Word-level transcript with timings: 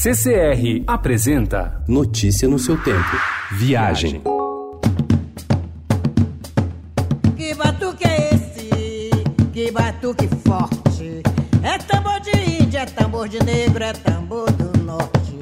CCR 0.00 0.84
apresenta 0.86 1.82
Notícia 1.88 2.46
no 2.46 2.56
seu 2.56 2.80
tempo. 2.80 3.16
Viagem. 3.50 4.22
Que 7.36 7.52
batuque 7.52 8.06
é 8.06 8.32
esse? 8.32 9.10
Que 9.52 9.72
batuque 9.72 10.28
forte. 10.46 11.20
É 11.64 11.78
tambor 11.78 12.20
de 12.20 12.30
índia, 12.62 12.78
é 12.82 12.86
tambor 12.86 13.28
de 13.28 13.42
negro, 13.42 13.82
é 13.82 13.92
tambor 13.92 14.48
do 14.52 14.78
norte. 14.84 15.36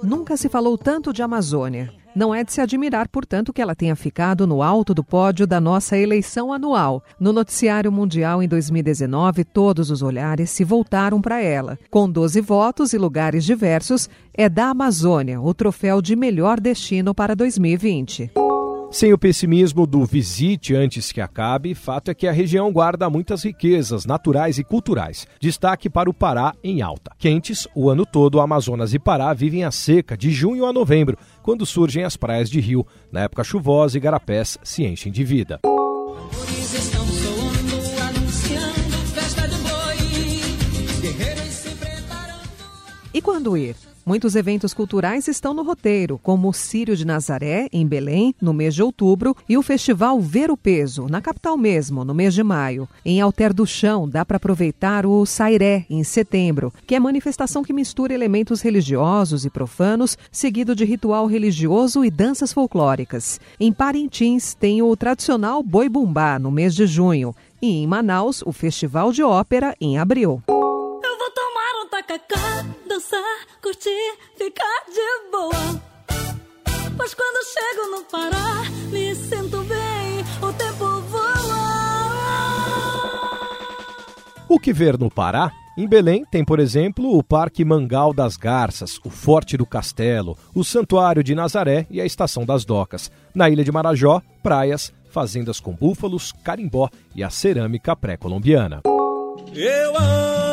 Nunca 0.00 0.36
se 0.36 0.48
falou 0.48 0.78
tanto 0.78 1.12
de 1.12 1.20
Amazônia. 1.20 1.92
Não 2.20 2.34
é 2.34 2.44
de 2.44 2.52
se 2.52 2.60
admirar, 2.60 3.08
portanto, 3.08 3.50
que 3.50 3.62
ela 3.62 3.74
tenha 3.74 3.96
ficado 3.96 4.46
no 4.46 4.62
alto 4.62 4.92
do 4.92 5.02
pódio 5.02 5.46
da 5.46 5.58
nossa 5.58 5.96
eleição 5.96 6.52
anual. 6.52 7.02
No 7.18 7.32
Noticiário 7.32 7.90
Mundial 7.90 8.42
em 8.42 8.46
2019, 8.46 9.42
todos 9.42 9.90
os 9.90 10.02
olhares 10.02 10.50
se 10.50 10.62
voltaram 10.62 11.18
para 11.22 11.40
ela. 11.40 11.78
Com 11.88 12.10
12 12.10 12.38
votos 12.42 12.92
e 12.92 12.98
lugares 12.98 13.42
diversos, 13.42 14.06
é 14.34 14.50
da 14.50 14.66
Amazônia 14.66 15.40
o 15.40 15.54
troféu 15.54 16.02
de 16.02 16.14
melhor 16.14 16.60
destino 16.60 17.14
para 17.14 17.34
2020. 17.34 18.49
Sem 18.92 19.12
o 19.12 19.18
pessimismo 19.18 19.86
do 19.86 20.04
visite 20.04 20.74
antes 20.74 21.12
que 21.12 21.20
acabe, 21.20 21.76
fato 21.76 22.10
é 22.10 22.14
que 22.14 22.26
a 22.26 22.32
região 22.32 22.72
guarda 22.72 23.08
muitas 23.08 23.44
riquezas 23.44 24.04
naturais 24.04 24.58
e 24.58 24.64
culturais. 24.64 25.28
Destaque 25.40 25.88
para 25.88 26.10
o 26.10 26.14
Pará 26.14 26.54
em 26.62 26.82
alta. 26.82 27.12
Quentes, 27.16 27.68
o 27.72 27.88
ano 27.88 28.04
todo, 28.04 28.40
Amazonas 28.40 28.92
e 28.92 28.98
Pará 28.98 29.32
vivem 29.32 29.62
a 29.62 29.70
seca 29.70 30.16
de 30.16 30.32
junho 30.32 30.66
a 30.66 30.72
novembro, 30.72 31.16
quando 31.40 31.64
surgem 31.64 32.02
as 32.02 32.16
praias 32.16 32.50
de 32.50 32.58
rio. 32.58 32.84
Na 33.12 33.20
época 33.20 33.44
chuvosa, 33.44 33.96
igarapés 33.96 34.58
se 34.64 34.84
enchem 34.84 35.12
de 35.12 35.22
vida. 35.22 35.60
E 43.12 43.20
quando 43.20 43.56
ir? 43.56 43.74
Muitos 44.06 44.36
eventos 44.36 44.72
culturais 44.72 45.26
estão 45.26 45.52
no 45.52 45.64
roteiro, 45.64 46.18
como 46.22 46.48
o 46.48 46.52
Círio 46.52 46.96
de 46.96 47.04
Nazaré, 47.04 47.68
em 47.72 47.86
Belém, 47.86 48.34
no 48.40 48.54
mês 48.54 48.74
de 48.74 48.82
outubro, 48.82 49.36
e 49.48 49.58
o 49.58 49.62
Festival 49.62 50.20
Ver 50.20 50.50
o 50.50 50.56
Peso, 50.56 51.06
na 51.08 51.20
capital 51.20 51.56
mesmo, 51.56 52.04
no 52.04 52.14
mês 52.14 52.34
de 52.34 52.42
maio. 52.42 52.88
Em 53.04 53.20
Alter 53.20 53.52
do 53.52 53.66
Chão, 53.66 54.08
dá 54.08 54.24
para 54.24 54.36
aproveitar 54.36 55.04
o 55.04 55.26
Sairé, 55.26 55.86
em 55.90 56.04
setembro, 56.04 56.72
que 56.86 56.94
é 56.94 57.00
manifestação 57.00 57.64
que 57.64 57.72
mistura 57.72 58.14
elementos 58.14 58.60
religiosos 58.60 59.44
e 59.44 59.50
profanos, 59.50 60.16
seguido 60.30 60.74
de 60.74 60.84
ritual 60.84 61.26
religioso 61.26 62.04
e 62.04 62.10
danças 62.10 62.52
folclóricas. 62.52 63.40
Em 63.58 63.72
Parintins, 63.72 64.54
tem 64.54 64.82
o 64.82 64.96
tradicional 64.96 65.62
Boi 65.64 65.88
Bumbá, 65.88 66.38
no 66.38 66.50
mês 66.50 66.76
de 66.76 66.86
junho. 66.86 67.34
E 67.60 67.82
em 67.82 67.86
Manaus, 67.86 68.40
o 68.46 68.52
Festival 68.52 69.12
de 69.12 69.22
Ópera, 69.22 69.74
em 69.80 69.98
abril. 69.98 70.42
Ficar 74.50 74.84
de 74.88 75.30
boa. 75.30 75.80
Pois 76.96 77.14
quando 77.14 77.46
chego 77.46 77.90
no 77.96 78.04
Pará, 78.04 78.64
me 78.90 79.14
sinto 79.14 79.62
bem, 79.64 80.20
o 80.42 80.52
tempo 80.52 81.00
voa. 81.02 81.30
O 84.48 84.58
que 84.58 84.72
ver 84.72 84.98
no 84.98 85.10
Pará? 85.10 85.52
Em 85.78 85.86
Belém 85.86 86.24
tem, 86.30 86.44
por 86.44 86.58
exemplo, 86.58 87.16
o 87.16 87.22
Parque 87.22 87.64
Mangal 87.64 88.12
das 88.12 88.36
Garças, 88.36 88.98
o 89.04 89.08
Forte 89.08 89.56
do 89.56 89.64
Castelo, 89.64 90.36
o 90.54 90.64
Santuário 90.64 91.22
de 91.22 91.34
Nazaré 91.34 91.86
e 91.88 92.00
a 92.00 92.04
Estação 92.04 92.44
das 92.44 92.64
Docas. 92.64 93.10
Na 93.34 93.48
Ilha 93.48 93.64
de 93.64 93.72
Marajó, 93.72 94.20
praias, 94.42 94.92
fazendas 95.10 95.60
com 95.60 95.72
búfalos, 95.72 96.32
carimbó 96.44 96.90
e 97.14 97.22
a 97.22 97.30
cerâmica 97.30 97.94
pré-colombiana. 97.94 98.82
Eu 99.54 99.96
amo 99.96 100.49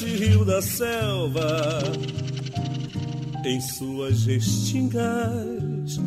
esse 0.00 0.16
rio 0.16 0.46
da 0.46 0.62
selva, 0.62 1.82
em 3.44 3.60
suas 3.60 4.24
restingas, 4.24 5.98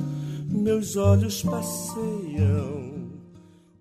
meus 0.49 0.95
olhos 0.95 1.43
passeiam. 1.43 2.92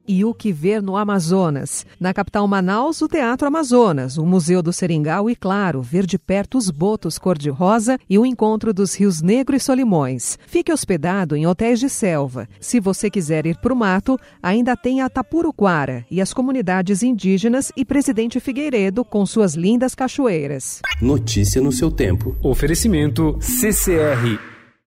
E 0.07 0.25
o 0.25 0.35
que 0.35 0.53
ver 0.53 0.83
no 0.83 0.97
Amazonas? 0.97 1.87
Na 1.99 2.13
capital 2.13 2.47
Manaus, 2.49 3.01
o 3.01 3.09
Teatro 3.09 3.47
Amazonas, 3.47 4.19
o 4.19 4.27
Museu 4.27 4.61
do 4.63 4.73
Seringal 4.73 5.31
e, 5.31 5.37
claro, 5.37 5.81
ver 5.81 6.07
de 6.07 6.19
perto 6.19 6.59
os 6.59 6.71
botos 6.71 7.19
cor-de-rosa 7.19 7.99
e 8.11 8.19
o 8.19 8.27
encontro 8.27 8.75
dos 8.75 8.95
rios 8.95 9.23
Negro 9.23 9.55
e 9.55 9.61
Solimões. 9.61 10.39
Fique 10.47 10.73
hospedado 10.73 11.37
em 11.37 11.47
hotéis 11.47 11.79
de 11.79 11.89
selva. 11.89 12.49
Se 12.61 12.81
você 12.81 13.09
quiser 13.09 13.47
ir 13.47 13.57
para 13.59 13.73
o 13.73 13.77
mato, 13.77 14.19
ainda 14.43 14.77
tem 14.77 15.01
a 15.01 15.09
Tapuruquara 15.09 16.05
e 16.11 16.21
as 16.21 16.35
comunidades 16.35 17.03
indígenas 17.03 17.71
e 17.77 17.85
Presidente 17.85 18.41
Figueiredo 18.41 19.05
com 19.05 19.25
suas 19.25 19.55
lindas 19.55 19.95
cachoeiras. 19.95 20.81
Notícia 21.01 21.61
no 21.61 21.71
seu 21.71 21.91
tempo. 21.91 22.37
Oferecimento 22.43 23.39
CCR 23.41 24.52